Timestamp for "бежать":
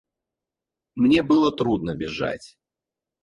1.95-2.57